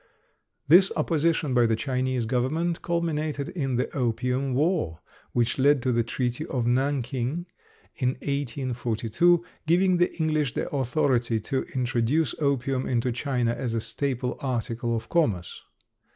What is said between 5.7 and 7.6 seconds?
to the treaty of Nanking